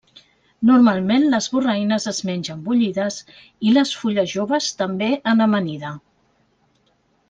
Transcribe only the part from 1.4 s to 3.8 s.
borraines es mengen bullides i